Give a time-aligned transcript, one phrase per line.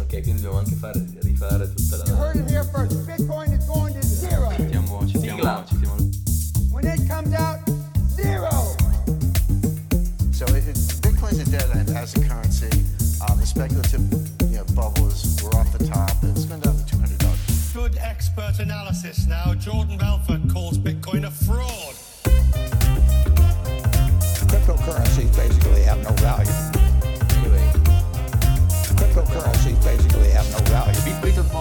[0.00, 2.18] Ok, quindi dobbiamo anche fare, rifare tutta You la...
[2.18, 3.04] heard it here first.
[3.04, 4.48] Bitcoin is going to zero.
[4.56, 5.96] Citiamo, citiamo, citiamo.
[6.70, 7.60] When it comes out,
[8.08, 8.48] zero.
[10.30, 12.70] So it, it, Bitcoin's a dead end as a currency.
[13.20, 14.00] Um, the speculative
[14.50, 16.12] you know, bubbles were off the top.
[16.22, 17.72] It's been down to two hundred dollars.
[17.74, 19.52] Good expert analysis now.
[19.54, 21.87] Jordan Belfort calls Bitcoin a fraud.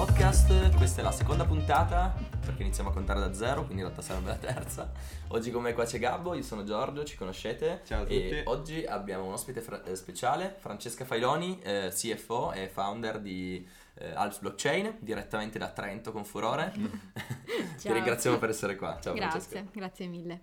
[0.02, 2.14] Podcast, questa è la seconda puntata,
[2.46, 4.92] perché iniziamo a contare da zero, quindi in realtà sarebbe la terza.
[5.30, 7.82] Oggi con me qua c'è Gabbo, io sono Giorgio, ci conoscete.
[7.84, 8.42] Ciao a E tutti.
[8.46, 14.12] oggi abbiamo un ospite fra- eh, speciale, Francesca Failoni, eh, CFO e founder di eh,
[14.14, 16.72] Alps Blockchain, direttamente da Trento con Furore.
[16.78, 17.94] Ti Ciao.
[17.94, 19.00] ringraziamo per essere qua.
[19.02, 19.54] Ciao Francesca.
[19.62, 20.42] Grazie, grazie mille.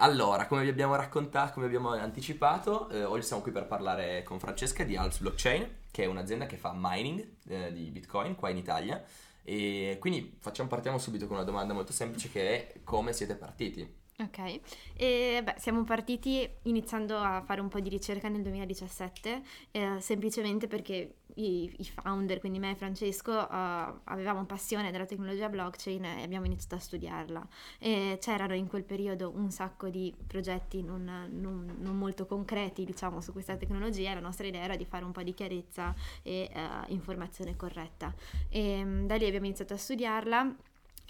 [0.00, 4.40] Allora, come vi abbiamo raccontato, come abbiamo anticipato, eh, oggi siamo qui per parlare con
[4.40, 8.56] Francesca di Alps Blockchain, che è un'azienda che fa mining eh, di Bitcoin qua in
[8.56, 9.02] Italia.
[9.42, 13.96] E quindi facciamo, partiamo subito con una domanda molto semplice che è come siete partiti?
[14.20, 14.60] Ok,
[14.96, 20.66] e beh, siamo partiti iniziando a fare un po' di ricerca nel 2017, eh, semplicemente
[20.66, 26.22] perché i, i founder, quindi me e Francesco, eh, avevamo passione della tecnologia blockchain e
[26.24, 27.46] abbiamo iniziato a studiarla.
[27.78, 33.20] E c'erano in quel periodo un sacco di progetti non, non- non molto concreti, diciamo,
[33.20, 36.60] su questa tecnologia la nostra idea era di fare un po' di chiarezza e eh,
[36.88, 38.12] informazione corretta.
[38.48, 40.56] E mm, da lì abbiamo iniziato a studiarla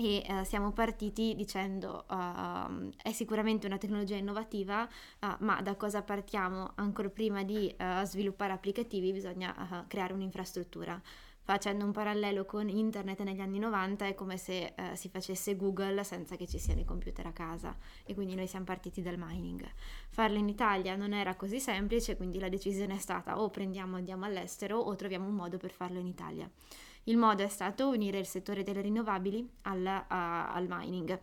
[0.01, 6.03] e eh, siamo partiti dicendo ehm, è sicuramente una tecnologia innovativa, eh, ma da cosa
[6.03, 6.71] partiamo?
[6.77, 11.03] Ancora prima di eh, sviluppare applicativi bisogna creare un'infrastruttura.
[11.43, 16.37] Facendo un parallelo con internet negli anni 90 è come se si facesse Google senza
[16.37, 17.75] che ci siano i computer a casa
[18.05, 19.67] e quindi noi siamo partiti dal mining.
[20.11, 24.27] Farlo in Italia non era così semplice, quindi la decisione è stata o prendiamo andiamo
[24.27, 26.49] all'estero o troviamo un modo per farlo in Italia.
[27.09, 31.19] Il modo è stato unire il settore delle rinnovabili al, a- al mining.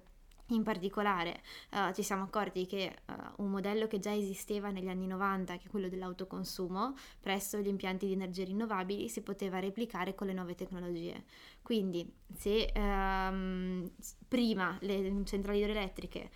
[0.49, 2.93] In particolare eh, ci siamo accorti che eh,
[3.37, 8.07] un modello che già esisteva negli anni 90, che è quello dell'autoconsumo, presso gli impianti
[8.07, 11.23] di energie rinnovabili si poteva replicare con le nuove tecnologie.
[11.65, 13.89] Quindi se ehm,
[14.27, 16.29] prima le centrali idroelettriche eh,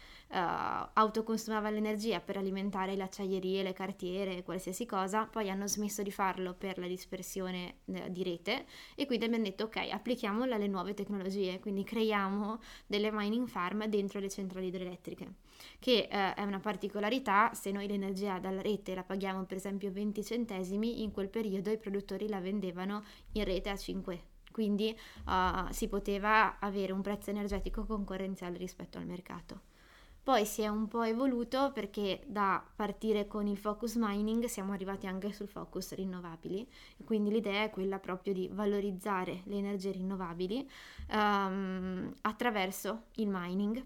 [0.94, 6.56] autoconsumavano l'energia per alimentare le acciaierie, le cartiere, qualsiasi cosa, poi hanno smesso di farlo
[6.56, 11.60] per la dispersione eh, di rete e quindi abbiamo detto ok, applichiamola alle nuove tecnologie,
[11.60, 15.34] quindi creiamo delle mining farm dentro le centrali idroelettriche,
[15.78, 20.24] che eh, è una particolarità, se noi l'energia dalla rete la paghiamo per esempio 20
[20.24, 23.04] centesimi, in quel periodo i produttori la vendevano
[23.34, 24.29] in rete a 5.
[24.60, 29.62] Quindi eh, si poteva avere un prezzo energetico concorrenziale rispetto al mercato.
[30.22, 35.08] Poi si è un po' evoluto perché da partire con il focus mining siamo arrivati
[35.08, 36.70] anche sul focus rinnovabili
[37.06, 40.70] quindi l'idea è quella proprio di valorizzare le energie rinnovabili
[41.10, 43.84] ehm, attraverso il mining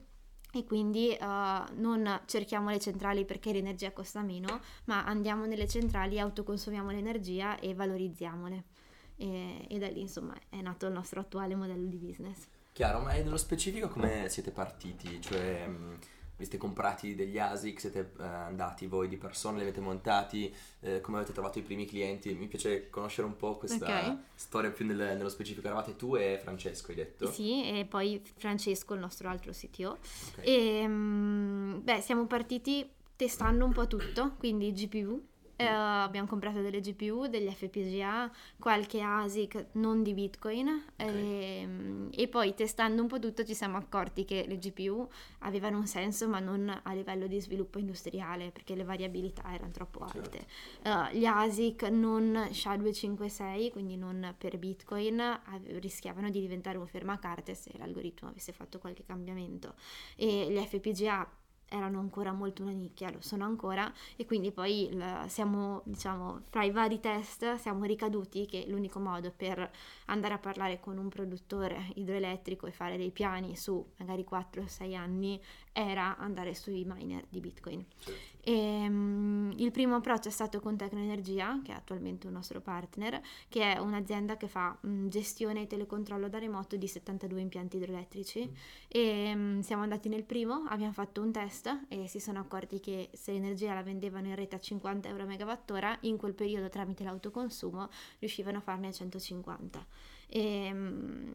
[0.53, 6.19] e quindi eh, non cerchiamo le centrali perché l'energia costa meno, ma andiamo nelle centrali,
[6.19, 8.63] autoconsumiamo l'energia e valorizziamole.
[9.16, 12.47] E, e da lì insomma è nato il nostro attuale modello di business.
[12.74, 15.22] Chiaro, ma nello specifico come siete partiti?
[15.22, 15.97] Cioè, mh,
[16.35, 21.00] vi siete comprati degli ASIC, siete eh, andati voi di persona, li avete montati, eh,
[21.00, 22.34] come avete trovato i primi clienti?
[22.34, 24.18] Mi piace conoscere un po' questa Ok.
[24.34, 25.68] storia più nel- nello specifico.
[25.68, 27.31] Eravate tu e Francesco, hai detto?
[27.31, 29.91] Sì, e poi Francesco, il nostro altro CTO.
[29.91, 30.38] Ok.
[30.41, 35.28] E, mm, beh, siamo partiti testando un po' tutto, quindi GPU.
[35.56, 42.28] Eh, abbiamo comprato delle GPU, degli FPGA, qualche ASIC non di Bitcoin e, mm, e
[42.28, 45.08] poi testando un po' tutto ci siamo accorti che le GPU
[45.40, 50.00] avevano un senso ma non a livello di sviluppo industriale perché le variabilità erano troppo
[50.00, 50.47] alte.
[50.81, 57.53] Eh, gli ASIC non SHA-256, quindi non per Bitcoin, ave- rischiavano di diventare un fermacarte
[57.53, 59.75] se l'algoritmo avesse fatto qualche cambiamento.
[60.16, 61.41] E gli FPGA
[61.73, 66.63] erano ancora molto una nicchia, lo sono ancora, e quindi poi il- siamo, diciamo, fra
[66.63, 69.69] i vari test siamo ricaduti che l'unico modo per
[70.06, 75.41] andare a parlare con un produttore idroelettrico e fare dei piani su magari 4-6 anni
[75.72, 77.84] era andare sui miner di Bitcoin.
[78.46, 83.22] E, mm, il primo approccio è stato con Tecnoenergia, che è attualmente un nostro partner,
[83.49, 88.52] che è un'azienda che fa mm, gestione e telecontrollo da remoto di 72 impianti idroelettrici.
[88.87, 93.09] E mm, siamo andati nel primo, abbiamo fatto un test e si sono accorti che
[93.13, 97.03] se l'energia la vendevano in rete a 50 euro a megawattora, in quel periodo tramite
[97.03, 97.89] l'autoconsumo
[98.19, 99.85] riuscivano a farne 150.
[100.27, 101.31] E, mm,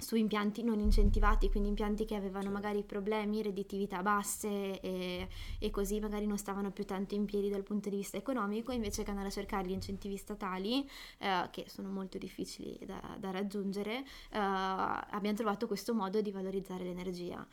[0.00, 5.28] su impianti non incentivati, quindi impianti che avevano magari problemi, redditività basse e,
[5.58, 9.02] e così magari non stavano più tanto in piedi dal punto di vista economico, invece
[9.02, 10.88] che andare a cercare gli incentivi statali,
[11.18, 13.98] eh, che sono molto difficili da, da raggiungere,
[14.30, 17.44] eh, abbiamo trovato questo modo di valorizzare l'energia.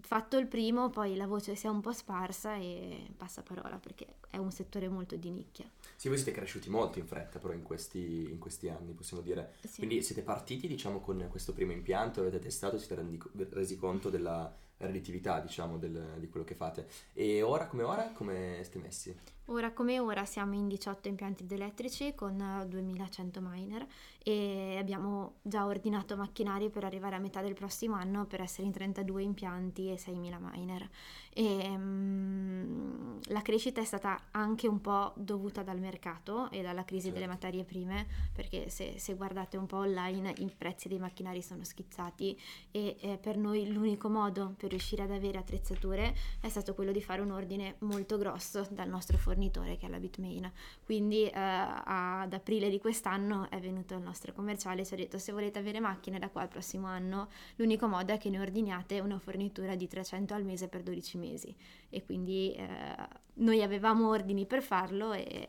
[0.00, 4.06] Fatto il primo, poi la voce si è un po' sparsa e passa parola perché
[4.30, 5.68] è un settore molto di nicchia.
[5.96, 9.54] Sì, voi siete cresciuti molto in fretta però in questi, in questi anni, possiamo dire.
[9.66, 9.78] Sì.
[9.78, 14.50] Quindi siete partiti, diciamo, con questo primo impianto, avete testato, siete rendi- resi conto della
[14.78, 16.88] redditività, diciamo, del- di quello che fate.
[17.12, 19.16] E ora come ora, come siete messi?
[19.46, 23.86] Ora come ora siamo in 18 impianti elettrici con eh, 2100 miner
[24.22, 28.72] e abbiamo già ordinato macchinari per arrivare a metà del prossimo anno per essere in
[28.72, 30.88] 32 impianti e 6000 miner.
[31.34, 37.06] E, mm, la crescita è stata anche un po' dovuta dal mercato e dalla crisi
[37.06, 37.18] Certo.
[37.18, 41.64] delle materie prime, perché se, se guardate un po' online i prezzi dei macchinari sono
[41.64, 42.38] schizzati
[42.70, 47.02] e eh, per noi l'unico modo per riuscire ad avere attrezzature è stato quello di
[47.02, 50.50] fare un ordine molto grosso dal nostro fornitore che è la Bitmain.
[50.84, 55.18] Quindi eh, ad aprile di quest'anno è venuto il nostro commerciale e ci ha detto
[55.18, 59.00] se volete avere macchine da qua al prossimo anno l'unico modo è che ne ordiniate
[59.00, 61.54] una fornitura di 300 al mese per 12 mesi
[61.88, 62.96] e quindi eh,
[63.34, 65.48] noi avevamo ordini per farlo e,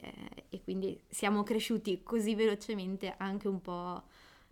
[0.50, 4.04] e quindi siamo cresciuti così velocemente anche un po'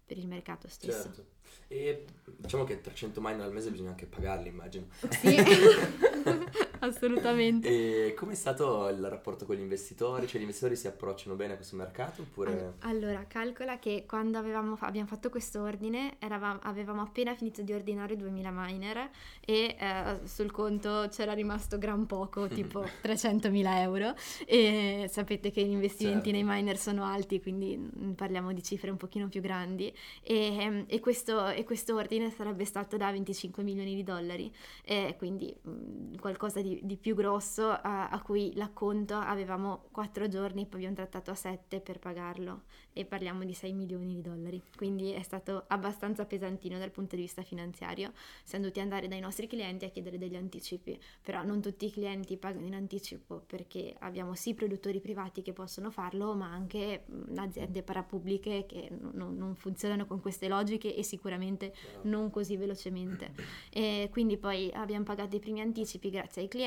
[0.06, 1.04] per il mercato stesso.
[1.04, 1.26] Certo.
[1.70, 4.88] E diciamo che 300 miner al mese bisogna anche pagarli, immagino.
[5.10, 5.38] Sì,
[6.86, 7.68] assolutamente.
[8.08, 10.28] E com'è stato il rapporto con gli investitori?
[10.28, 12.74] Cioè gli investitori si approcciano bene a questo mercato oppure...
[12.80, 17.62] All- Allora, calcola che quando avevamo fa- abbiamo fatto questo ordine eravamo- avevamo appena finito
[17.62, 24.14] di ordinare 2000 miner e eh, sul conto c'era rimasto gran poco, tipo 300.000 euro
[24.46, 26.32] e sapete che gli investimenti Certo.
[26.32, 27.80] nei miner sono alti, quindi
[28.16, 32.66] parliamo di cifre un pochino più grandi e, ehm, e questo, e questo ordine sarebbe
[32.66, 34.52] stato da 25 milioni di dollari,
[34.84, 40.66] e quindi mm, qualcosa di, di più grosso a, a cui l'acconto avevamo 4 giorni,
[40.66, 42.64] poi abbiamo trattato a 7 per pagarlo
[42.94, 47.22] e parliamo di 6 milioni di dollari, quindi è stato abbastanza pesantino dal punto di
[47.22, 48.12] vista finanziario,
[48.44, 52.38] siamo dovuti andare dai nostri clienti a chiedere degli anticipi, però non tutti i clienti
[52.38, 57.82] pagano in anticipo perché abbiamo sì produttori privati che possono farlo, ma anche mh, aziende
[57.84, 61.74] parapubbliche che non- non funzionano con queste logiche e sicuramente
[62.04, 63.34] non così velocemente.
[63.70, 66.61] E quindi poi abbiamo pagato i primi anticipi grazie ai clienti,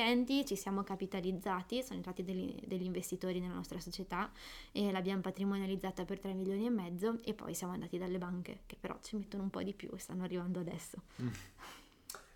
[0.45, 4.31] ci siamo capitalizzati, sono entrati degli, degli investitori nella nostra società
[4.71, 8.75] e l'abbiamo patrimonializzata per 3 milioni e mezzo e poi siamo andati dalle banche che
[8.79, 11.01] però ci mettono un po' di più e stanno arrivando adesso.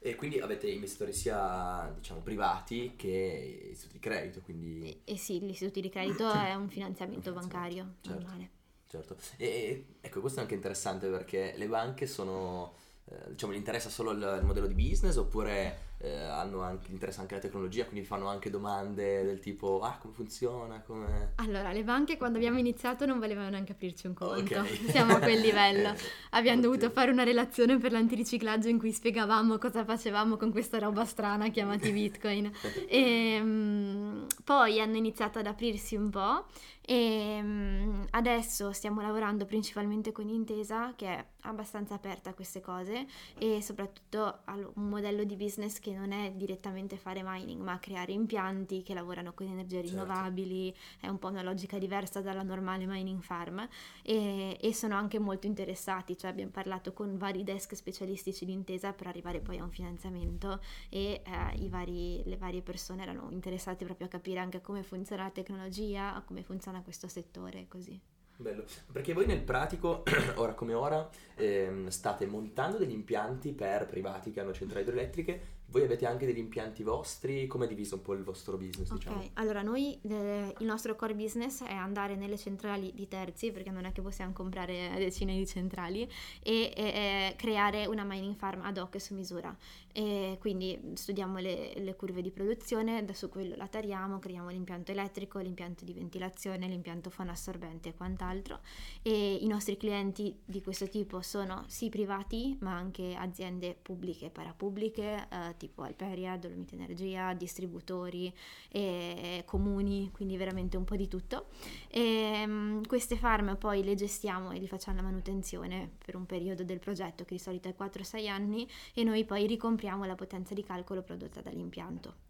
[0.01, 5.01] E quindi avete investitori sia, diciamo, privati che istituti di credito, quindi...
[5.03, 8.21] E, e sì, l'istituto di credito è un finanziamento bancario certo.
[8.21, 8.49] normale.
[8.87, 9.17] Certo.
[9.35, 12.75] E- ecco, questo è anche interessante perché le banche sono,
[13.11, 17.21] eh, diciamo, gli interessa solo il, il modello di business oppure eh, hanno anche, interessa
[17.21, 21.33] anche la tecnologia, quindi fanno anche domande del tipo, ah, come funziona, come...
[21.35, 24.65] Allora, le banche quando abbiamo iniziato non volevano neanche aprirci un conto, Ok.
[24.89, 25.93] siamo a quel livello.
[26.29, 26.75] Eh, Abbiamo ottimo.
[26.75, 31.49] dovuto fare una relazione per l'antiriciclaggio in cui spiegavamo cosa facevamo con questa roba strana
[31.49, 32.51] chiamati Bitcoin.
[32.87, 34.18] E, mm,
[34.49, 36.45] poi hanno iniziato ad aprirsi un po'
[36.81, 43.05] e mm, adesso stiamo lavorando principalmente con Intesa che è abbastanza aperta a queste cose
[43.37, 48.11] e soprattutto ha un modello di business che non è direttamente fare mining ma creare
[48.11, 49.91] impianti che lavorano con energie Certo.
[49.91, 53.67] rinnovabili, è un po' una logica diversa dalla normale mining farm
[54.01, 58.93] e, e sono anche molto interessati, cioè abbiamo parlato con vari desk specialistici di intesa
[58.93, 60.59] per arrivare poi a un finanziamento
[60.89, 65.23] e eh, i vari- le varie persone erano interessate proprio a capire anche come funziona
[65.23, 67.99] la tecnologia, come funziona questo settore così.
[68.39, 70.03] Bello, perché voi nel pratico,
[70.35, 75.83] ora come ora, ehm, state montando degli impianti per privati che hanno centrali idroelettriche, voi
[75.83, 79.17] avete anche degli impianti vostri, come è diviso un po' il vostro business, diciamo?
[79.17, 83.69] Ok, allora noi eh, il nostro core business è andare nelle centrali di terzi, perché
[83.69, 86.09] non è che possiamo comprare decine di centrali,
[86.41, 89.55] e, e- e creare una mining farm ad hoc su misura.
[89.91, 94.91] E quindi studiamo le, le curve di produzione, da su quello la tariamo, creiamo l'impianto
[94.91, 98.59] elettrico, l'impianto di ventilazione, l'impianto fonoassorbente e quant'altro.
[99.01, 104.29] E i nostri clienti di questo tipo sono sì privati, ma anche aziende pubbliche e
[104.29, 108.33] parapubbliche, eh, tipo Alperia, Dolomite Energia, distributori
[108.69, 111.47] e comuni, quindi veramente un po' di tutto.
[111.89, 116.63] E, mm, queste farm poi le gestiamo e gli facciamo la manutenzione per un periodo
[116.63, 120.63] del progetto che di solito è 4-6 anni e noi poi ricompriamo la potenza di
[120.63, 122.27] calcolo prodotta dall'impianto.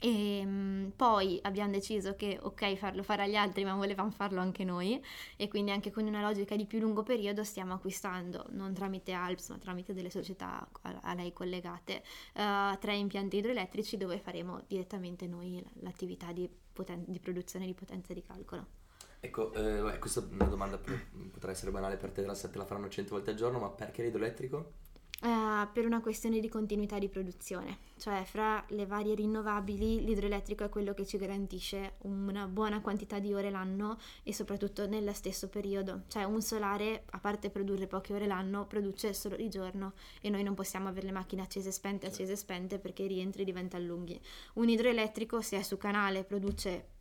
[0.00, 4.62] E mm, poi abbiamo deciso che ok farlo fare agli altri ma volevamo farlo anche
[4.62, 5.02] noi
[5.36, 9.48] e quindi anche con una logica di più lungo periodo stiamo acquistando non tramite Alps
[9.48, 12.04] ma tramite delle società a, lei collegate
[12.34, 18.14] eh, tre impianti idroelettrici dove faremo direttamente noi l'attività di, poten- di produzione di potenza
[18.14, 18.66] di calcolo.
[19.20, 20.92] Ecco, eh, questa è una domanda po-
[21.32, 24.74] potrà essere banale per te, te la faranno 100 volte al giorno, ma perché l'idroelettrico?
[25.20, 30.68] Eh, per una questione di continuità di produzione, cioè fra le varie rinnovabili l'idroelettrico è
[30.68, 36.02] quello che ci garantisce una buona quantità di ore l'anno e soprattutto nello stesso periodo,
[36.06, 40.44] cioè un solare a parte produrre poche ore l'anno produce solo di giorno e noi
[40.44, 43.84] non possiamo avere le macchine accese e spente, accese e spente perché i rientri diventano
[43.86, 44.20] lunghi.
[44.54, 46.96] Un idroelettrico se è su canale produce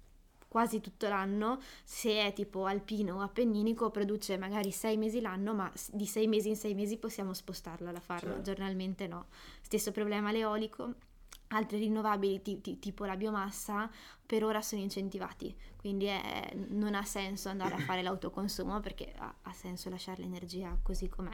[0.48, 5.72] quasi tutto l'anno, se è tipo alpino o appenninico produce magari sei mesi l'anno, ma
[5.92, 8.42] di sei mesi in sei mesi possiamo spostarla la farma, Certo.
[8.44, 9.26] giornalmente no.
[9.62, 10.94] Stesso problema l'eolico.
[11.52, 13.90] Altri rinnovabili ti- ti- tipo la biomassa
[14.26, 19.34] per ora sono incentivati, quindi è- non ha senso andare a fare l'autoconsumo perché ha,
[19.44, 21.32] ha senso lasciare l'energia così com'è.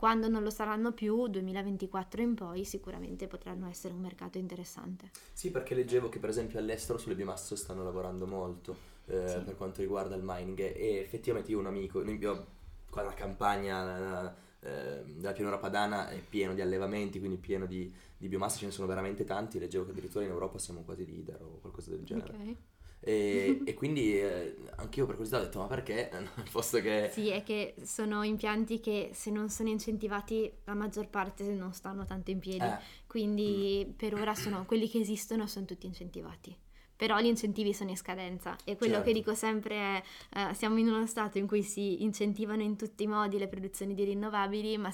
[0.00, 5.10] Quando non lo saranno più, 2024 in poi, sicuramente potranno essere un mercato interessante.
[5.34, 9.40] Sì, perché leggevo che per esempio all'estero sulle biomasse stanno lavorando molto eh, Sì.
[9.40, 12.46] per quanto riguarda il mining e effettivamente io ho un amico, abbiamo
[12.88, 18.26] qua la campagna eh, della pianura padana è pieno di allevamenti, quindi pieno di, di
[18.26, 21.58] biomasse, ce ne sono veramente tanti, leggevo che addirittura in Europa siamo quasi leader o
[21.60, 22.32] qualcosa del genere.
[22.32, 22.56] Ok.
[23.00, 26.10] E, e quindi eh, anch'io per curiosità ho detto ma perché?
[26.52, 27.08] Posto che...
[27.12, 32.04] Sì, è che sono impianti che se non sono incentivati la maggior parte non stanno
[32.04, 36.56] tanto in piedi, Eh, quindi per ora sono quelli che esistono sono tutti incentivati.
[36.94, 39.08] Però gli incentivi sono in scadenza e quello Certo.
[39.08, 40.02] che dico sempre è
[40.50, 43.94] eh, siamo in uno stato in cui si incentivano in tutti i modi le produzioni
[43.94, 44.90] di rinnovabili, ma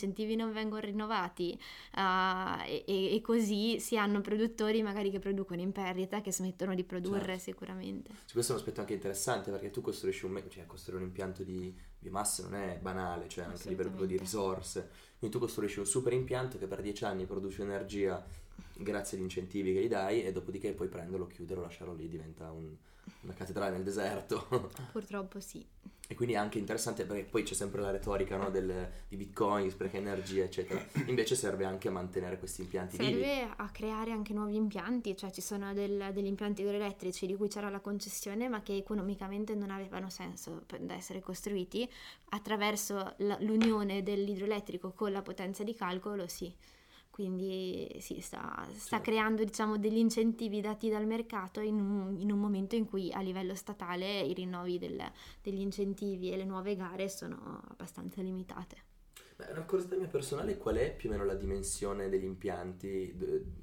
[0.00, 1.52] incentivi non vengono rinnovati
[1.96, 6.84] eh, e, e così si hanno produttori magari che producono in perdita che smettono di
[6.84, 7.42] produrre Certo.
[7.42, 8.10] sicuramente.
[8.24, 11.42] Sì, questo è un aspetto anche interessante perché tu costruisci un, cioè costruire un impianto
[11.42, 14.88] di biomasse non è banale, cioè anche a livello proprio di risorse.
[15.18, 18.24] Quindi tu costruisci un super impianto che per 10 anni produce energia
[18.74, 22.74] grazie agli incentivi che gli dai e dopodiché puoi prenderlo, chiuderlo, lasciarlo lì, diventa un-
[23.22, 24.46] una cattedrale nel deserto.
[24.92, 25.64] Purtroppo sì.
[26.10, 29.70] E quindi è anche interessante perché poi c'è sempre la retorica no, del- di bitcoin,
[29.70, 30.84] spreca energia, eccetera.
[31.06, 33.12] Invece serve anche a mantenere questi impianti vivi.
[33.12, 37.46] Serve a creare anche nuovi impianti, cioè ci sono del- degli impianti idroelettrici di cui
[37.46, 41.88] c'era la concessione ma che economicamente non avevano senso da essere costruiti,
[42.30, 46.52] attraverso l'unione dell'idroelettrico con la potenza di calcolo sì.
[47.10, 49.10] Quindi sì, sta, sta Certo.
[49.10, 53.20] creando diciamo degli incentivi dati dal mercato in un, in un momento in cui a
[53.20, 55.10] livello statale i rinnovi del-
[55.42, 58.88] degli incentivi e le nuove gare sono abbastanza limitate.
[59.36, 63.14] Ma una curiosità mia personale, qual è più o meno la dimensione degli impianti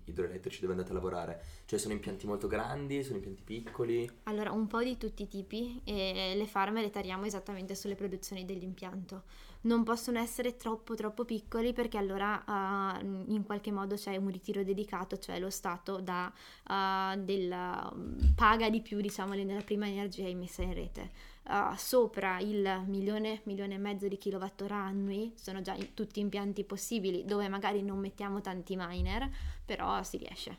[0.06, 1.42] idroelettrici dove andate a lavorare?
[1.66, 4.10] Cioè sono impianti molto grandi, sono impianti piccoli?
[4.24, 8.44] Allora, un po' di tutti i tipi e le farme le tariamo esattamente sulle produzioni
[8.44, 9.24] dell'impianto.
[9.62, 14.64] Non possono essere troppo troppo piccoli perché allora ah, in qualche modo c'è un ritiro
[14.64, 16.32] dedicato, cioè lo Stato dà,
[16.66, 17.92] ah, della-
[18.36, 21.10] paga di più diciamo nella prima energia immessa in rete.
[21.50, 26.64] Ah, sopra il milione, milione e mezzo di kilowattora annui sono già in- tutti impianti
[26.64, 29.30] possibili dove magari non mettiamo tanti miner,
[29.66, 30.58] però si riesce.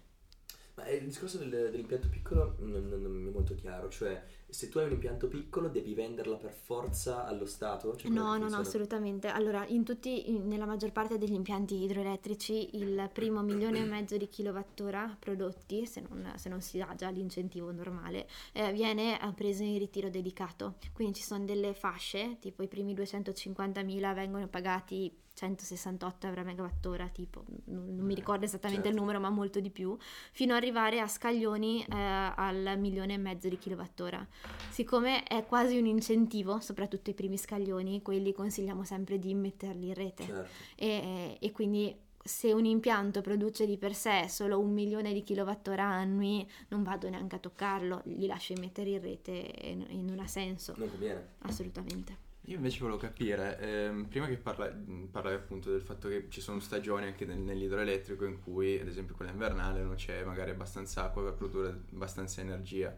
[0.74, 4.78] Ma il discorso del- dell'impianto piccolo non, non- non è molto chiaro, cioè se tu
[4.78, 7.94] hai un impianto piccolo devi venderla per forza allo Stato?
[7.96, 9.28] Cioè, No, no, no, assolutamente.
[9.28, 14.16] Allora, in tutti, in- nella maggior parte degli impianti idroelettrici, il primo milione e mezzo
[14.16, 19.32] di kilowattora prodotti, se non, se non si ha già l'incentivo normale, eh, viene eh,
[19.34, 20.76] preso in ritiro dedicato.
[20.92, 27.08] Quindi ci sono delle fasce, tipo i primi 250.000 vengono pagati 168 euro a megawattora,
[27.08, 28.96] tipo, non, non mi ricordo esattamente certo.
[28.96, 29.96] il numero, ma molto di più,
[30.32, 34.26] fino ad arrivare a scaglioni eh, al milione e mezzo di kilowattora.
[34.68, 39.94] Siccome è quasi un incentivo, soprattutto i primi scaglioni, quelli consigliamo sempre di metterli in
[39.94, 40.24] rete.
[40.24, 40.50] Certo.
[40.74, 45.84] E, e quindi se un impianto produce di per sé solo un milione di kilowattora
[45.84, 50.26] annui, non vado neanche a toccarlo, li lascio mettere in rete e, e non ha
[50.26, 51.28] senso, Non conviene.
[51.42, 52.26] assolutamente.
[52.48, 54.74] Io invece volevo capire, ehm, prima che parla-
[55.10, 59.14] parlavi appunto del fatto che ci sono stagioni anche nel- nell'idroelettrico in cui, ad esempio
[59.14, 62.96] quella invernale, non c'è magari abbastanza acqua per produrre abbastanza energia.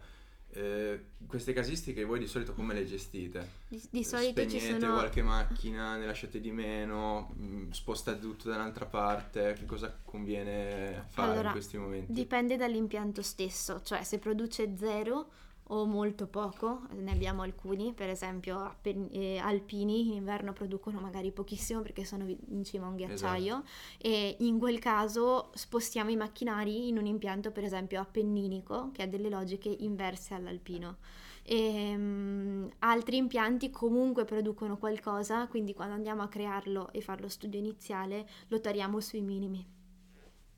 [0.53, 3.49] Eh, queste casistiche voi di solito come le gestite?
[3.67, 4.95] Di, di solito ci Spegnete sono...
[4.95, 11.07] qualche macchina, ne lasciate di meno, mh, spostate tutto da un'altra parte, che cosa conviene
[11.09, 12.13] fare Allora, in questi momenti?
[12.13, 15.29] Dipende dall'impianto stesso, cioè se produce zero
[15.73, 21.81] o molto poco, ne abbiamo alcuni, per esempio eh, alpini in inverno producono magari pochissimo
[21.81, 23.63] perché sono in cima a un ghiacciaio
[23.99, 29.07] e in quel caso spostiamo i macchinari in un impianto per esempio appenninico che ha
[29.07, 30.99] delle logiche inverse all'alpino.
[31.43, 37.29] E, mm, altri impianti comunque producono qualcosa, quindi quando andiamo a crearlo e fare lo
[37.29, 39.65] studio iniziale lo tariamo sui minimi,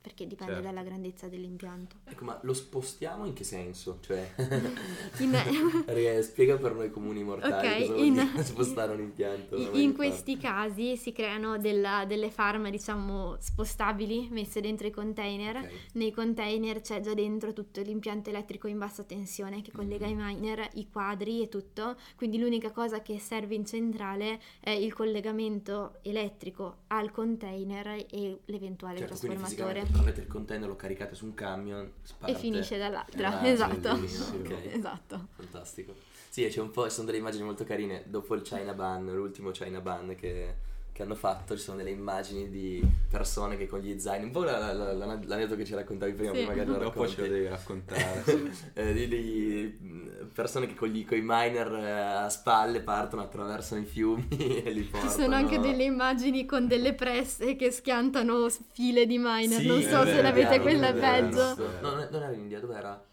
[0.03, 0.67] perché dipende Certo.
[0.67, 1.95] dalla grandezza dell'impianto.
[2.03, 3.99] Ecco, ma lo spostiamo in che senso?
[4.01, 4.33] Cioè,
[5.19, 5.39] In-
[6.21, 9.55] spiega per noi comuni mortali Ok, cosa vuol in- dire spostare un impianto.
[9.55, 15.55] In, in questi casi si creano della- delle farm, diciamo, spostabili messe dentro i container.
[15.55, 15.69] Ok.
[15.93, 20.67] Nei container c'è già dentro tutto l'impianto elettrico in bassa tensione che collega i miner,
[20.73, 21.95] i quadri e tutto.
[22.17, 28.97] Quindi l'unica cosa che serve in centrale è il collegamento elettrico al container e l'eventuale
[28.97, 29.85] Certo, trasformatore.
[29.93, 31.91] Prendete il container, lo caricate su un camion,
[32.25, 33.39] E finisce dall'altra.
[33.39, 33.93] Ah, esatto.
[33.93, 34.73] bellissimo, ok.
[34.73, 35.27] esatto.
[35.35, 35.95] Fantastico.
[36.29, 38.03] Sì, c'è un po', ci sono delle immagini molto carine.
[38.07, 40.55] Dopo il China Ban, l'ultimo China Ban che,
[40.93, 44.43] che hanno fatto, ci sono delle immagini di persone che con gli zaini, un po'
[44.43, 46.45] la- la- la- l'aneddoto che ci raccontavi prima, Sì.
[46.45, 48.23] magari lo Dopo ce lo devi raccontare.
[48.75, 53.23] Eh, di, di, mh, persone che con, gli, con i miner eh, a spalle partono,
[53.23, 54.27] attraversano i fiumi
[54.63, 55.11] e li Ci portano.
[55.11, 59.59] sono anche delle immagini con delle presse che schiantano file di miner.
[59.61, 61.51] Sì, non so è se vero, l'avete quella vero, peggio.
[61.51, 61.81] è vero.
[61.81, 63.03] No, non non era in India, dov'era?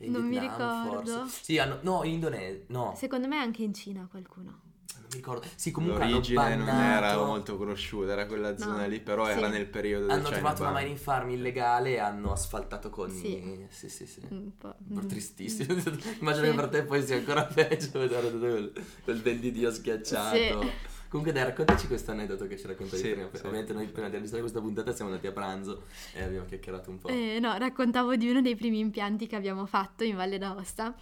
[0.00, 1.10] In Non mi Vietnam, ricordo.
[1.20, 1.42] forse.
[1.44, 4.60] Sì, hanno, no, in Indonesia, no, Secondo me anche in Cina qualcuno.
[5.06, 5.46] Non mi ricordo.
[5.54, 9.32] Sì, comunque L'origine hanno non era molto conosciuta, era quella No, zona lì, però sì.
[9.32, 13.10] era nel periodo del Hanno China trovato una mining farm illegale e hanno asfaltato con
[13.10, 13.36] Sì.
[13.36, 13.66] i...
[13.68, 14.20] Sì, sì, sì.
[14.28, 14.74] Un po'.
[14.88, 15.08] Un po' mm.
[15.08, 15.72] tristissimo.
[16.20, 16.50] Immagino Sì.
[16.50, 18.72] che per te poi sia ancora peggio vedere tutto quel,
[19.04, 20.36] quel del di Dio schiacciato.
[20.62, 20.70] Sì.
[21.08, 23.28] Comunque dai, raccontaci questo aneddoto che ci raccontavi Sì, prima.
[23.32, 23.36] sì.
[23.46, 26.98] Ovviamente noi prima di registrare questa puntata siamo andati a pranzo e abbiamo chiacchierato un
[26.98, 27.08] po'.
[27.08, 30.94] Eh, no, raccontavo di uno dei primi impianti che abbiamo fatto in Valle d'Aosta.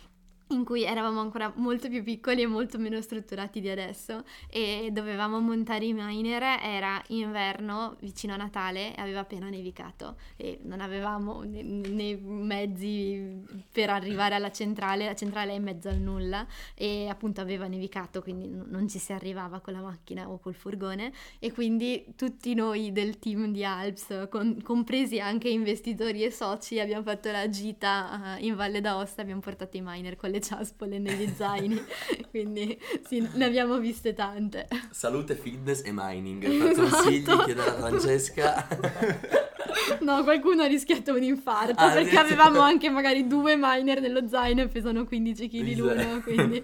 [0.49, 5.41] In cui eravamo ancora molto più piccoli e molto meno strutturati di adesso e dovevamo
[5.41, 6.43] montare i miner.
[6.63, 13.43] Era inverno vicino a Natale e aveva appena nevicato e non avevamo né, né mezzi
[13.73, 15.07] per arrivare alla centrale.
[15.07, 19.15] La centrale è in mezzo al nulla e appunto aveva nevicato, quindi non ci si
[19.15, 24.29] arrivava con la macchina o col furgone e quindi tutti noi del team di Alps,
[24.31, 29.41] con- compresi anche investitori e soci, abbiamo fatto la gita eh, in Valle d'Aosta, abbiamo
[29.41, 31.81] portato i miner con le ciaspole negli zaini,
[32.31, 32.77] quindi
[33.07, 34.67] sì, ne abbiamo viste tante.
[34.91, 36.43] Salute, fitness e mining.
[36.65, 37.45] Per consigli Esatto.
[37.45, 38.69] chiedere a Francesca.
[40.01, 42.45] No, qualcuno ha rischiato un infarto Ah, perché addirittura.
[42.45, 46.21] avevamo anche magari due miner nello zaino e pesano 15 kg l'uno, Esatto.
[46.23, 46.63] quindi...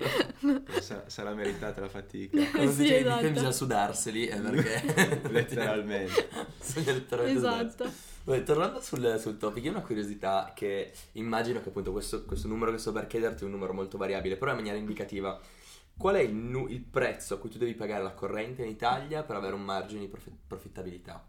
[0.80, 3.28] Sa- sarà meritata la fatica, Quando Sì, dice di esatto.
[3.30, 5.22] bisogna sudarseli è perché...
[5.28, 6.28] letteralmente.
[6.59, 7.68] Bisogna letteralmente Esatto.
[7.70, 8.09] sudarseli.
[8.22, 12.48] Vabbè, tornando sul, sul topic, io ho una curiosità che immagino che appunto questo, questo
[12.48, 15.40] numero che sto per chiederti è un numero molto variabile, però in maniera indicativa.
[15.96, 19.22] Qual è il, nu- il prezzo a cui tu devi pagare la corrente in Italia
[19.22, 21.24] per avere un margine di profi- profittabilità?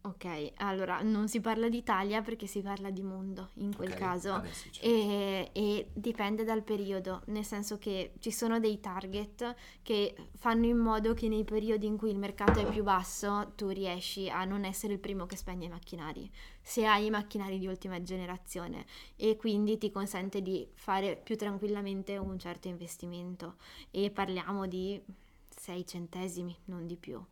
[0.00, 4.42] Ok, allora non si parla d'Italia perché si parla di mondo in quel Ok, caso.
[4.80, 10.78] e, e dipende dal periodo, nel senso che ci sono dei target che fanno in
[10.78, 14.64] modo che nei periodi in cui il mercato è più basso tu riesci a non
[14.64, 16.30] essere il primo che spende i macchinari,
[16.62, 18.86] se hai i macchinari di ultima generazione.
[19.16, 23.56] E quindi ti consente di fare più tranquillamente un certo investimento.
[23.90, 24.98] E parliamo di
[25.54, 27.22] 6 centesimi, non di più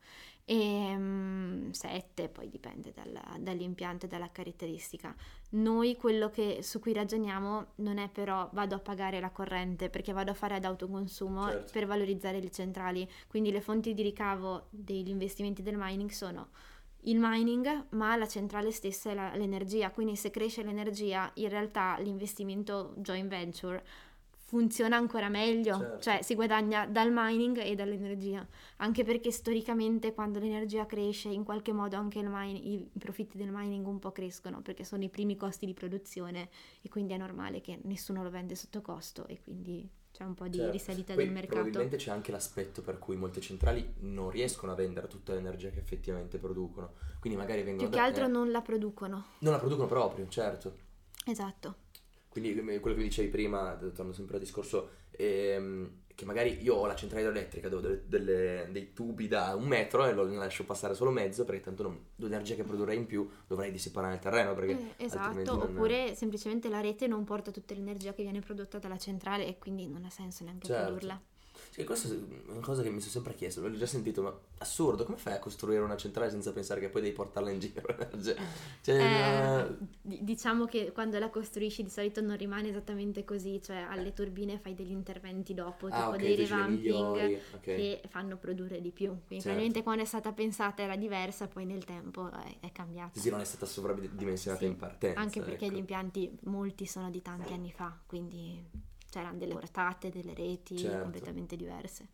[0.48, 5.14] e 7 poi dipende dalla- dall'impianto e dalla caratteristica.
[5.50, 10.12] Noi quello che, su cui ragioniamo non è però vado a pagare la corrente perché
[10.12, 11.72] vado a fare ad autoconsumo Certo.
[11.72, 16.48] per valorizzare le centrali, quindi le fonti di ricavo degli investimenti del mining sono
[17.02, 21.98] il mining, ma la centrale stessa è la- l'energia, quindi se cresce l'energia in realtà
[21.98, 23.84] l'investimento joint venture
[24.46, 26.00] funziona ancora meglio, Certo.
[26.00, 31.72] cioè si guadagna dal mining e dall'energia, anche perché storicamente quando l'energia cresce in qualche
[31.72, 35.36] modo anche il mine- i profitti del mining un po' crescono perché sono i primi
[35.36, 36.48] costi di produzione
[36.80, 40.46] e quindi è normale che nessuno lo vende sotto costo e quindi c'è un po'
[40.46, 40.72] di Certo.
[40.72, 41.54] risalita Poi del mercato.
[41.54, 45.80] Probabilmente c'è anche l'aspetto per cui molte centrali non riescono a vendere tutta l'energia che
[45.80, 46.92] effettivamente producono.
[47.18, 49.24] Quindi magari vengono Più che altro te- non la producono.
[49.40, 50.84] non la producono proprio, certo.
[51.26, 51.74] Esatto.
[52.40, 56.94] Quindi quello che dicevi prima, torno sempre al discorso, ehm, che magari io ho la
[56.94, 61.10] centrale idroelettrica dove delle- delle- dei tubi da un metro e lo lascio passare solo
[61.10, 65.04] mezzo perché tanto non- l'energia che produrrei in più dovrei dissiparla nel terreno perché Eh,
[65.04, 69.58] esatto, oppure semplicemente la rete non porta tutta l'energia che viene prodotta dalla centrale e
[69.58, 70.84] quindi non ha senso neanche Certo.
[70.84, 71.20] produrla.
[71.76, 75.04] Sì, questa è una cosa che mi sono sempre chiesto, l'ho già sentito, ma assurdo,
[75.04, 77.82] come fai a costruire una centrale senza pensare che poi devi portarla in giro?
[77.86, 78.34] l'energia?
[78.80, 83.60] Cioè, Eh, eh, di- diciamo che quando la costruisci di solito non rimane esattamente così,
[83.62, 87.60] cioè alle turbine fai degli interventi dopo, ah, tipo ok, dei revamping migliori, ok.
[87.74, 89.08] che fanno produrre di più.
[89.08, 89.42] Quindi Certo.
[89.42, 93.20] probabilmente quando è stata pensata era diversa, poi nel tempo è, è cambiata.
[93.20, 95.20] Sì, non è stata sovradimensionata Sì, in partenza.
[95.20, 95.74] Anche perché ecco.
[95.74, 98.64] gli impianti, molti sono di tanti anni fa, quindi
[99.16, 101.00] c'erano delle portate, delle reti Certo.
[101.00, 102.08] completamente diverse.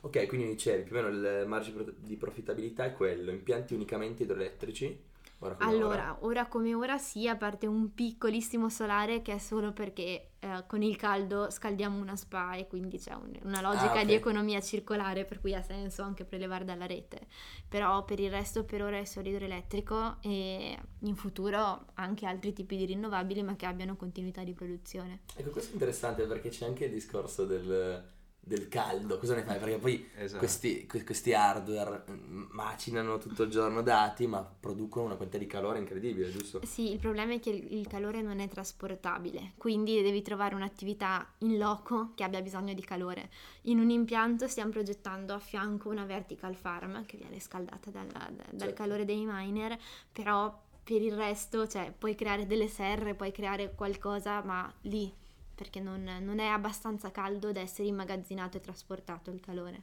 [0.00, 5.12] Ok, quindi dicevi più o meno il margine di profittabilità è quello, impianti unicamente idroelettrici?
[5.44, 6.16] Ora Allora, ora?
[6.20, 10.82] ora come ora sì, a parte un piccolissimo solare che è solo perché eh, con
[10.82, 14.06] il caldo scaldiamo una spa e quindi c'è un- una logica Ah, ok.
[14.06, 17.26] di economia circolare per cui ha senso anche prelevare dalla rete.
[17.68, 22.76] Però per il resto per ora è solo idroelettrico e in futuro anche altri tipi
[22.76, 25.20] di rinnovabili ma che abbiano continuità di produzione.
[25.36, 28.04] Ecco, questo è interessante perché c'è anche il discorso del,
[28.46, 29.58] del caldo, cosa ne fai?
[29.58, 30.38] Perché poi Esatto.
[30.38, 35.46] questi, que- questi hardware mm, macinano tutto il giorno dati ma producono una quantità di
[35.46, 36.60] calore incredibile, giusto?
[36.64, 41.56] Sì, il problema è che il calore non è trasportabile, quindi devi trovare un'attività in
[41.58, 43.30] loco che abbia bisogno di calore.
[43.62, 48.44] In un impianto stiamo progettando a fianco una vertical farm che viene scaldata dalla- da-
[48.50, 48.74] dal Certo.
[48.74, 49.78] calore dei miner,
[50.12, 55.10] però per il resto, cioè, puoi creare delle serre, puoi creare qualcosa, ma lì,
[55.54, 59.82] perché non, non è abbastanza caldo da essere immagazzinato e trasportato il calore.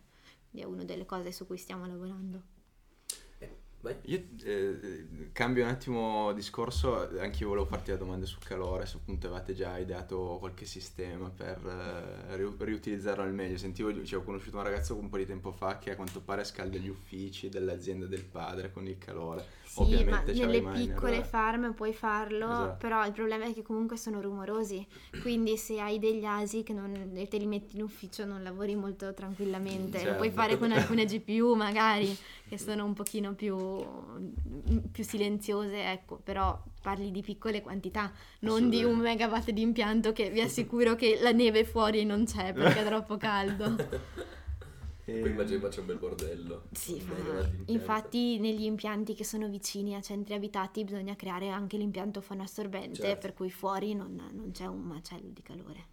[0.49, 2.50] Quindi è una delle cose su cui stiamo lavorando.
[3.81, 3.95] Vai.
[4.03, 8.97] Io eh, cambio un attimo discorso, anche io volevo farti la domanda sul calore, se
[8.97, 13.57] appunto avevate già ideato qualche sistema per eh, riu- riutilizzarlo al meglio.
[13.57, 16.43] Sentivo, cioè, ho conosciuto un ragazzo un po' di tempo fa che a quanto pare
[16.43, 19.59] scalda gli uffici dell'azienda del padre con il calore.
[19.71, 21.23] Sì, Ovviamente ma nelle miner, piccole eh.
[21.23, 22.77] farm puoi farlo, Esatto.
[22.77, 24.85] però il problema è che comunque sono rumorosi,
[25.21, 26.91] quindi se hai degli asi che non,
[27.29, 30.41] te li metti in ufficio non lavori molto tranquillamente, lo puoi Certo.
[30.41, 32.13] fare con alcune GPU magari,
[32.51, 33.55] che sono un pochino più,
[34.91, 40.29] più silenziose, ecco, però parli di piccole quantità, non di un megawatt di impianto che
[40.29, 43.75] vi assicuro che la neve fuori non c'è perché è troppo caldo.
[45.03, 46.63] E- Poi immagino che faccia un bel bordello.
[46.73, 47.71] Sì, impianto.
[47.71, 53.17] infatti negli impianti che sono vicini a centri abitati bisogna creare anche l'impianto fonoassorbente, Certo.
[53.19, 55.85] per cui fuori non, non c'è un macello di calore.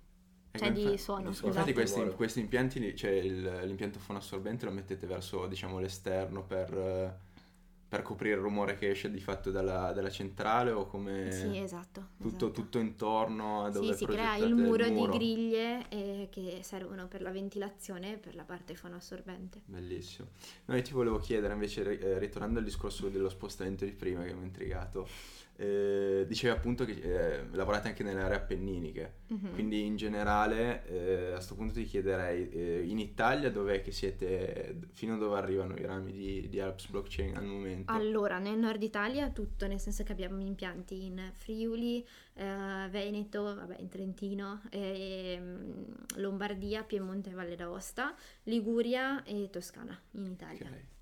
[0.52, 1.70] Cioè di suono, di scusate.
[1.70, 7.16] Infatti questi, questi impianti, cioè il- l'impianto fonoassorbente lo mettete verso diciamo l'esterno per,
[7.88, 12.08] per coprire il rumore che esce di fatto dalla, dalla centrale o come Sì, esatto.
[12.16, 12.50] tutto, esatto.
[12.50, 15.12] tutto intorno a dove Sì, si crea il muro, muro.
[15.12, 19.62] di griglie eh, che servono per la ventilazione e per la parte fonoassorbente.
[19.64, 20.28] Bellissimo.
[20.66, 24.34] No, io ti volevo chiedere invece, eh, ritornando al discorso dello spostamento di prima che
[24.34, 25.08] mi ha intrigato,
[25.61, 29.53] eh, dicevi appunto che eh, lavorate anche nelle aree appenniniche, Mhm.
[29.55, 34.79] quindi in generale eh, a questo punto ti chiederei, eh, in Italia dov'è che siete,
[34.92, 37.90] fino a dove arrivano i rami di, di Alps Blockchain al momento?
[37.92, 43.77] Allora, nel nord Italia tutto, nel senso che abbiamo impianti in Friuli, eh, Veneto, vabbè,
[43.81, 45.85] in Trentino, ehm,
[46.16, 50.66] Lombardia, Piemonte e Valle d'Aosta, Liguria e Toscana in Italia.
[50.71, 50.97] Ok.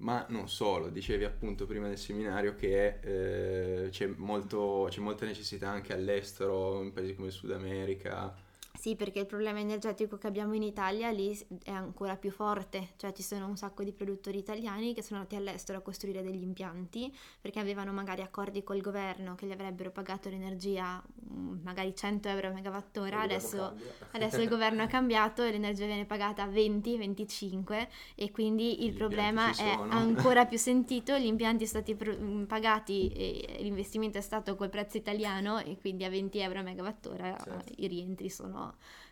[0.00, 5.70] Ma non solo, dicevi appunto prima del seminario che eh, c'è, molto- c'è molta necessità
[5.70, 8.32] anche all'estero, in paesi come il Sud America.
[8.78, 13.12] Sì, perché il problema energetico che abbiamo in Italia lì è ancora più forte, cioè
[13.12, 17.12] ci sono un sacco di produttori italiani che sono andati all'estero a costruire degli impianti
[17.40, 22.48] perché avevano magari accordi col governo che gli avrebbero pagato l'energia mm, magari 100 euro
[22.48, 23.74] a megawattora, adesso,
[24.12, 28.96] adesso il governo è cambiato e l'energia viene pagata a 20-25 e quindi il Gli
[28.96, 34.22] problema è ancora più sentito, gli impianti sono stati pro- mm, pagati e l'investimento è
[34.22, 37.72] stato col prezzo italiano e quindi a 20 euro a megawattora Certo.
[37.76, 38.67] i rientri sono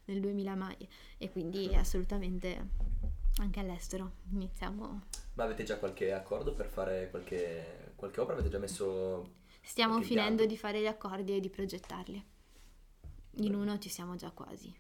[0.07, 0.89] nel 2000 mai
[1.19, 2.69] e quindi assolutamente
[3.39, 5.03] anche all'estero iniziamo
[5.35, 8.39] Ma avete già qualche accordo per fare qualche, qualche opera?
[8.39, 9.35] Avete già messo...
[9.63, 10.47] stiamo finendo impianto?
[10.47, 12.25] di fare gli accordi e di progettarli
[13.39, 14.75] in uno ci siamo già quasi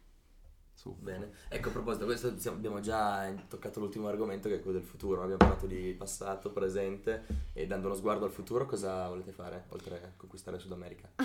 [0.72, 0.94] Su.
[0.98, 1.30] Bene.
[1.48, 5.22] Ecco, a proposito, questo siamo- abbiamo già toccato l'ultimo argomento che è quello del futuro.
[5.22, 10.02] Abbiamo parlato di passato, presente e dando uno sguardo al futuro cosa volete fare oltre
[10.02, 11.10] a conquistare il Sud America?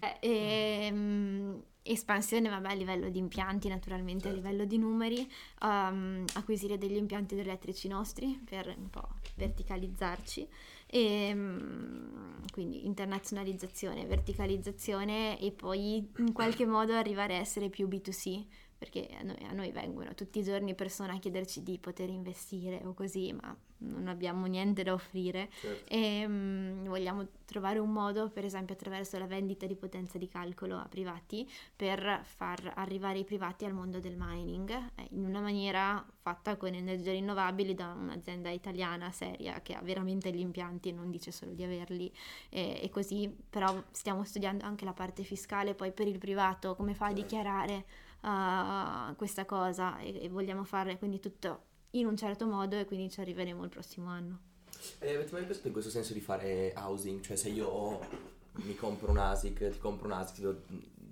[0.00, 4.46] Eh, ehm, espansione, vabbè, a livello di impianti, naturalmente, a Certo.
[4.46, 5.30] livello di numeri,
[5.62, 10.48] ehm, acquisire degli impianti idroelettrici nostri per un po' verticalizzarci.
[10.88, 18.44] E, mm, quindi internazionalizzazione, verticalizzazione e poi in qualche modo arrivare a essere più B2C,
[18.78, 22.82] perché a noi, a noi vengono tutti i giorni persone a chiederci di poter investire
[22.84, 25.48] o così, ma non abbiamo niente da offrire.
[25.60, 25.92] Certo.
[25.92, 30.76] e mm, vogliamo trovare un modo, per esempio attraverso la vendita di potenza di calcolo
[30.76, 36.04] a privati, per far arrivare i privati al mondo del mining eh, in una maniera
[36.20, 41.10] fatta con energie rinnovabili da un'azienda italiana seria che ha veramente gli impianti e non
[41.10, 42.12] dice solo di averli.
[42.48, 46.94] E, e così però stiamo studiando anche la parte fiscale poi per il privato come
[46.94, 47.84] fa a dichiarare
[48.20, 53.10] uh, questa cosa e, e vogliamo fare quindi tutto in un certo modo e quindi
[53.10, 54.40] ci arriveremo il prossimo anno.
[54.98, 57.20] Eh, avete mai pensato in questo senso di fare housing?
[57.20, 58.00] Cioè se io
[58.64, 60.62] mi compro un ASIC, ti compro un ASIC, ti do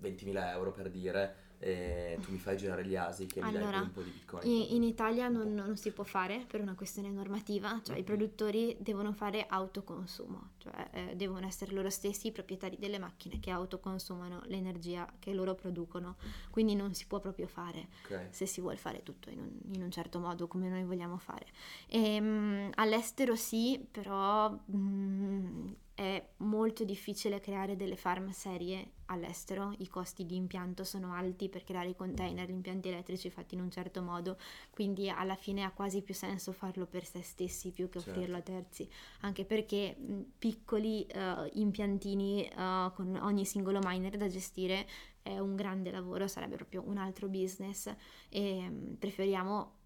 [0.03, 3.81] 20.000 euro per dire, e tu mi fai girare gli ASIC e mi dai Allora,
[3.81, 4.47] un po' di bitcoin.
[4.47, 8.77] In, in Italia non, non si può fare per una questione normativa, cioè i produttori
[8.81, 14.43] devono fare autoconsumo, cioè eh, devono essere loro stessi i proprietari delle macchine che autoconsumano
[14.47, 16.17] l'energia che loro producono,
[16.51, 18.27] quindi non si può proprio fare Ok.
[18.31, 21.47] se si vuole fare tutto in un, in un certo modo come noi vogliamo fare.
[21.89, 30.27] Ehm, all'estero sì, però mm, è molto difficile creare delle farm serie all'estero, i costi
[30.27, 34.03] di impianto sono alti per creare i container, gli impianti elettrici fatti in un certo
[34.03, 34.37] modo,
[34.71, 38.43] quindi alla fine ha quasi più senso farlo per se stessi più che offrirlo a
[38.43, 38.89] terzi,
[39.21, 44.87] anche perché mh, piccoli eh, impiantini eh, con ogni singolo miner da gestire
[45.23, 47.93] è un grande lavoro, sarebbe proprio un altro business.
[48.29, 49.83] E mh, preferiamo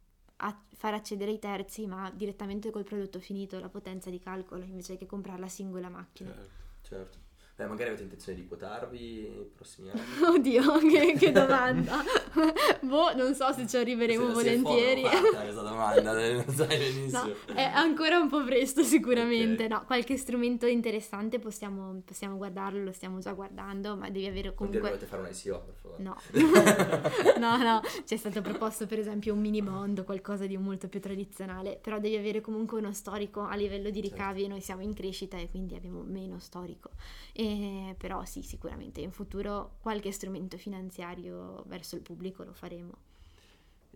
[0.75, 5.07] far accedere i terzi ma direttamente col prodotto finito, la potenza di calcolo invece che
[5.07, 6.33] comprare la singola macchina.
[6.33, 6.51] Certo,
[6.83, 7.19] certo.
[7.59, 10.01] Beh, magari avete intenzione di quotarvi nei prossimi anni?
[10.23, 12.05] Oddio, che, che domanda!
[12.83, 15.03] boh, non so se ci arriveremo Se- volentieri.
[15.03, 17.25] fatta questa domanda, non sai benissimo.
[17.25, 19.71] No, è ancora un po' presto sicuramente, Ok.
[19.71, 24.81] no, qualche strumento interessante possiamo, possiamo guardarlo, lo stiamo già guardando, ma devi avere comunque...
[24.81, 26.03] dovete fare un ICO, per favore.
[26.05, 26.17] No,
[27.39, 31.01] no, no, ci è stato proposto per esempio un mini bond, qualcosa di molto più
[31.01, 34.95] tradizionale, però devi avere comunque uno storico a livello di ricavi e noi siamo in
[34.95, 36.91] crescita e quindi abbiamo meno storico.
[37.33, 37.47] E,
[37.99, 43.07] però sì, sicuramente in futuro qualche strumento finanziario verso il pubblico lo faremo.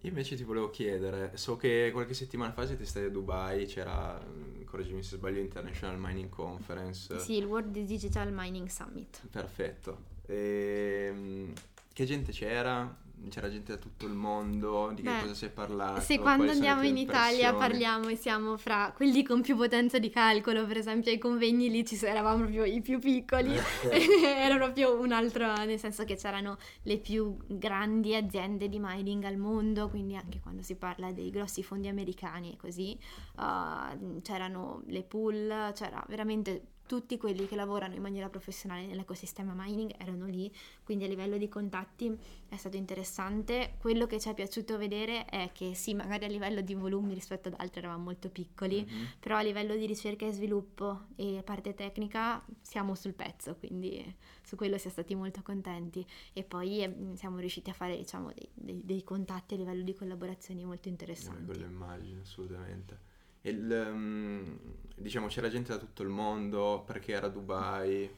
[0.05, 4.21] Io invece ti volevo chiedere, so che qualche settimana fa siete stati a Dubai, c'era,
[4.21, 7.21] mm, correggimi se sbaglio, International Mining Conference.
[7.21, 9.21] Sì, il World Digital Mining Summit.
[9.31, 10.11] Perfetto.
[10.27, 11.53] Ehm,
[11.93, 12.99] che gente c'era?
[13.29, 14.91] C'era gente da tutto il mondo?
[14.95, 16.01] Di che Beh, cosa si è parlato?
[16.01, 20.67] Se quando andiamo in Italia parliamo e siamo fra quelli con più potenza di calcolo,
[20.67, 23.55] per esempio ai convegni lì ci eravamo proprio i più piccoli,
[23.91, 29.37] era proprio un altro, nel senso che c'erano le più grandi aziende di mining al
[29.37, 32.99] mondo, quindi anche quando si parla dei grossi fondi americani e così,
[33.37, 39.95] uh, c'erano le pool, c'era veramente tutti quelli che lavorano in maniera professionale nell'ecosistema mining
[39.97, 40.53] erano lì,
[40.85, 42.15] quindi a livello di contatti
[42.51, 43.77] è stato interessante.
[43.79, 47.49] Quello che ci è piaciuto vedere è che sì, magari a livello di volumi rispetto
[47.49, 49.07] ad altri eravamo molto piccoli, Mhm.
[49.21, 54.55] però a livello di ricerca e sviluppo e parte tecnica siamo sul pezzo, quindi su
[54.57, 58.85] quello siamo stati molto contenti e poi eh, siamo riusciti a fare diciamo dei, dei-
[58.85, 61.47] dei contatti a livello di collaborazioni molto interessanti.
[61.47, 63.11] Quello immagino, assolutamente.
[63.43, 64.59] Il, um,
[64.97, 68.11] diciamo, c'era gente da tutto il mondo, perché era Dubai?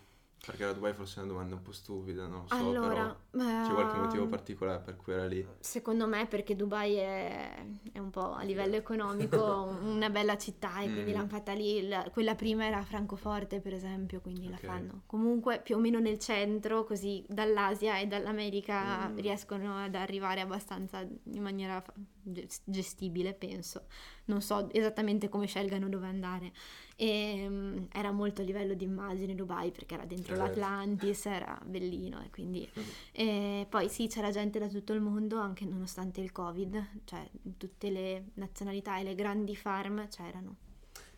[0.44, 3.72] Perché era Dubai forse è una domanda un po' stupida, non so, Allora, però c'è
[3.72, 5.46] qualche motivo particolare per cui era lì.
[5.60, 9.40] Secondo me perché Dubai è, è un po' a livello economico
[9.82, 11.14] una bella città e quindi Mm.
[11.14, 14.50] l'hanno fatta lì, il- quella prima era Francoforte per esempio, quindi Ok.
[14.50, 19.16] la fanno comunque più o meno nel centro, così dall'Asia e dall'America Mm.
[19.18, 21.82] riescono ad arrivare abbastanza in maniera
[22.64, 23.86] gestibile, penso.
[24.26, 26.52] Non so esattamente come scelgano dove andare.
[26.96, 30.42] E mm, era molto a livello di immagine Dubai perché era dentro Certo.
[30.60, 32.68] l'Atlantis, era bellino e quindi
[33.12, 37.90] e poi sì, c'era gente da tutto il mondo, anche nonostante il Covid, cioè tutte
[37.90, 40.56] le nazionalità e le grandi farm c'erano.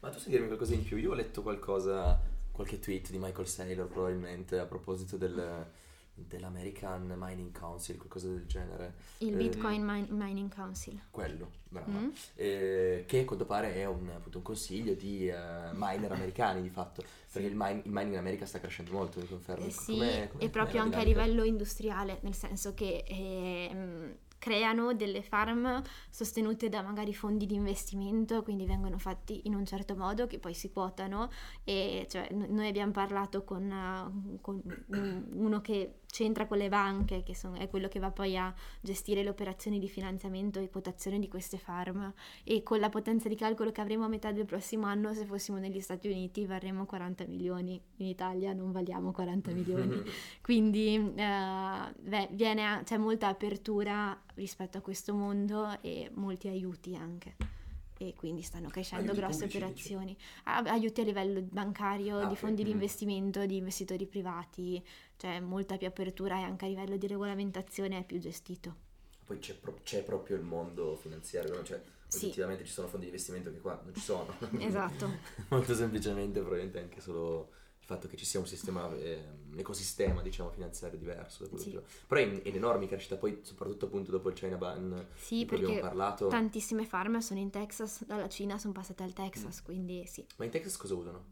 [0.00, 0.96] Ma tu sai dirmi qualcosa in più?
[0.96, 2.20] Io ho letto qualcosa,
[2.52, 5.66] qualche tweet di Michael Saylor probabilmente a proposito del,
[6.16, 8.94] dell'American Mining Council, qualcosa del genere.
[9.18, 10.98] Il Eh, Bitcoin Min- Mining Council.
[11.10, 11.92] Quello, brava.
[11.92, 12.08] Mm.
[12.34, 15.34] Eh, che a quanto pare è un, appunto, un consiglio di eh,
[15.74, 19.26] miner americani di fatto, perché il, mine- il mining in America sta crescendo molto, mi
[19.28, 19.66] confermi.
[19.66, 24.16] Eh sì, Com'è- com'è- e proprio anche a livello industriale, nel senso che ehm,
[24.46, 29.96] creano delle farm sostenute da magari fondi di investimento, quindi vengono fatti in un certo
[29.96, 31.30] modo che poi si quotano.
[31.64, 37.24] E cioè, noi abbiamo parlato con, eh, con un- uno che c'entra con le banche,
[37.24, 41.18] che son- è quello che va poi a gestire le operazioni di finanziamento e quotazione
[41.18, 42.14] di queste farm.
[42.44, 45.58] E con la potenza di calcolo che avremo a metà del prossimo anno, se fossimo
[45.58, 50.00] negli Stati Uniti varremmo 40 milioni, in Italia non valiamo 40 milioni.
[50.40, 56.94] Quindi eh, beh, viene a- c'è molta apertura rispetto a questo mondo e molti aiuti
[56.96, 57.36] anche.
[57.98, 60.16] E quindi stanno crescendo Aiuti grosse pubblici, operazioni.
[60.44, 62.72] A- aiuti a livello bancario, Ah, di fondi di Mm.
[62.74, 64.84] investimento, di investitori privati,
[65.16, 68.76] c'è molta più apertura e anche a livello di regolamentazione è più gestito.
[69.24, 71.64] Poi c'è, pro- c'è proprio il mondo finanziario, no?
[71.64, 72.26] cioè Sì.
[72.26, 74.32] oggettivamente ci sono fondi di investimento che qua non ci sono.
[74.58, 75.10] Esatto.
[75.48, 77.50] Molto semplicemente, probabilmente anche solo
[77.88, 81.62] il fatto che ci sia un sistema, eh, un ecosistema, diciamo, finanziario diverso da quello
[81.62, 81.70] Sì.
[81.70, 85.38] che Però è in, in enorme crescita, poi soprattutto appunto dopo il China Ban, Sì,
[85.38, 86.26] di cui abbiamo perché parlato.
[86.26, 90.26] tantissime farm sono in Texas, dalla Cina sono passate al Texas, quindi sì.
[90.36, 91.24] Ma in Texas cosa usano?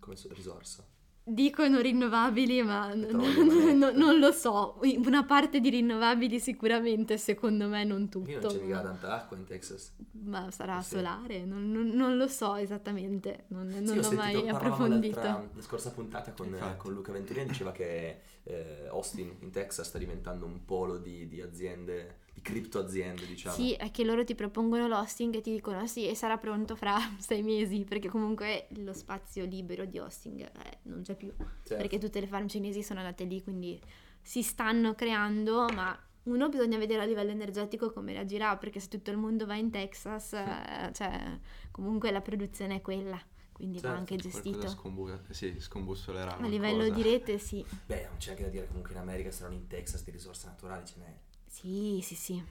[0.00, 0.86] Come so- risorsa?
[1.28, 4.78] Dicono rinnovabili, ma n- n- non lo so.
[5.04, 8.30] Una parte di rinnovabili sicuramente, secondo me non tutto.
[8.30, 9.92] Io non c'è mica ma- tanta acqua in Texas.
[10.12, 10.90] Ma sarà Sì.
[10.94, 15.20] solare, non, non- non lo so esattamente, non, non Sì, ho l'ho sentito, mai approfondito.
[15.20, 16.76] la scorsa puntata con, Infatti.
[16.78, 21.40] con Luca Venturini diceva che eh, Austin in Texas sta diventando un polo di, di
[21.40, 23.56] aziende, di cripto aziende diciamo.
[23.56, 26.96] Sì, è che loro ti propongono l'hosting e ti dicono sì, e sarà pronto fra
[27.18, 31.76] sei mesi, perché comunque lo spazio libero di hosting eh, non c'è più, Certo.
[31.76, 33.80] perché tutte le farm cinesi sono andate lì, quindi
[34.20, 39.10] si stanno creando, ma uno bisogna vedere a livello energetico come reagirà, perché se tutto
[39.10, 41.38] il mondo va in Texas, eh, cioè
[41.70, 43.18] comunque la produzione è quella,
[43.52, 44.68] quindi va Certo, anche Qualcosa gestito.
[44.68, 46.36] scombu- sì, scombussolerà.
[46.36, 49.44] A livello di rete sì, Beh, non c'è anche da dire comunque in America, se
[49.44, 51.14] non in Texas, di risorse naturali ce n'è.
[51.60, 52.42] Sì, sì, sì.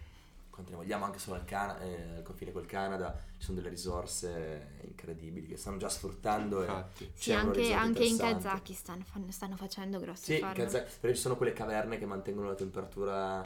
[0.49, 3.67] Quante ne vogliamo anche solo al, Cana- eh, al confine col Canada, ci sono delle
[3.69, 6.61] risorse incredibili che stanno già sfruttando.
[6.61, 7.11] E Infatti.
[7.13, 8.17] Sì, anche, anche in.
[8.17, 10.53] Kazakistan fanno- stanno facendo grossi Sì, in farm.
[10.55, 13.41] Kazak- perché ci sono quelle caverne che mantengono la temperatura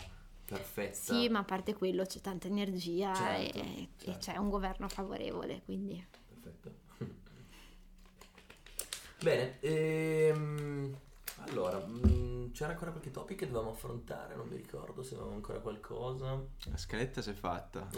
[0.46, 0.96] perfetta.
[0.96, 4.20] Sì, ma a parte quello c'è tanta energia Certo, e, e certo.
[4.20, 6.06] c'è un governo favorevole, quindi
[6.42, 6.72] Perfetto.
[9.22, 10.96] Bene, ehm,
[11.52, 15.60] allora, mm, c'era ancora qualche topic che dovevamo affrontare, non mi ricordo se avevamo ancora
[15.60, 16.40] qualcosa.
[16.70, 17.88] La scaletta si è fatta.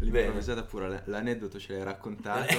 [0.00, 2.54] L'improvvisata pure, l'aneddoto ce l'hai raccontato,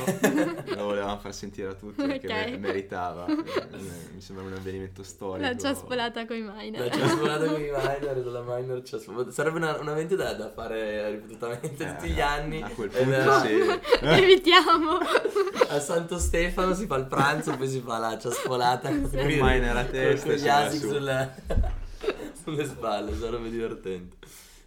[0.76, 2.50] lo volevamo far sentire a tutti perché Ok.
[2.52, 3.26] me- meritava.
[3.28, 3.36] Eh,
[4.14, 5.46] Mi sembra un avvenimento storico.
[5.48, 6.88] la ciaspolata coi miner.
[6.88, 9.32] La ciaspolata con i miner, della miner ciaspolata.
[9.32, 12.62] Sarebbe una, un evento da, da fare ripetutamente Eh, tutti gli anni.
[12.62, 13.60] A quel punto è- sì.
[14.06, 14.98] Evitiamo.
[15.68, 19.18] A Santo Stefano si fa il pranzo, poi si fa la ciaspolata con, Esatto.
[19.18, 20.88] con- miner a testa con e gli si va asic su.
[20.90, 21.36] sulle,
[22.44, 24.18] sulle spalle, sarebbe divertente.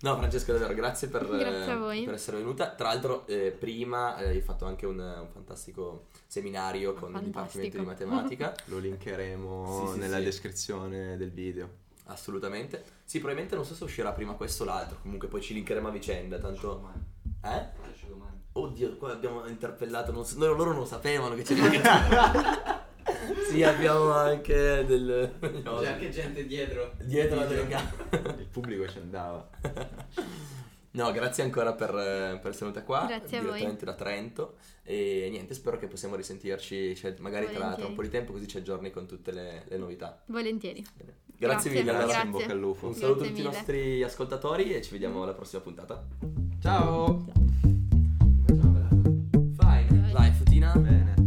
[0.01, 2.71] No, Francesca, davvero, grazie per, Grazie eh, per essere venuta.
[2.75, 7.79] Tra l'altro, eh, prima eh, hai fatto anche un, un fantastico seminario con il Dipartimento
[7.79, 8.11] di Fantastico.
[8.11, 8.55] Matematica.
[8.67, 10.25] Lo linkeremo Sì, sì, nella sì.
[10.25, 11.71] descrizione del video.
[12.05, 12.85] Assolutamente.
[13.05, 14.99] Sì, probabilmente non so se uscirà prima questo o l'altro.
[15.01, 16.39] Comunque poi ci linkeremo a vicenda.
[16.39, 16.91] Tanto.
[17.43, 17.85] Eh?
[18.53, 20.13] Oddio, qua abbiamo interpellato.
[20.13, 22.75] Non so- loro, loro non sapevano che c'era.
[23.51, 25.33] sì, abbiamo anche del...
[25.41, 26.93] C'è anche gente dietro.
[27.03, 28.37] Dietro la telecamera.
[28.39, 29.49] Il pubblico ci andava.
[30.97, 33.05] No, grazie ancora per, per, essere venuta qua.
[33.07, 33.95] Grazie a direttamente voi.
[33.95, 34.57] da Trento.
[34.83, 38.49] E niente, spero che possiamo risentirci, cioè, magari tra, tra, un po' di tempo, così
[38.49, 40.23] ci aggiorni con tutte le, le novità.
[40.27, 40.83] Volentieri.
[40.95, 42.23] Grazie, grazie mille, grazie.
[42.23, 42.87] in bocca al lupo.
[42.87, 46.03] Un saluto a tutti i nostri ascoltatori e ci vediamo alla prossima puntata.
[46.63, 47.27] Ciao!
[47.27, 47.45] Ciao.
[48.47, 48.85] Ciao
[49.59, 50.73] Fine, dai, Futina.
[50.77, 51.26] Bene.